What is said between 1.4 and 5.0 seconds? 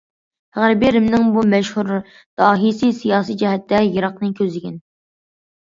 مەشھۇر داھىيسى سىياسىي جەھەتتە يىراقنى كۆزلىگەن.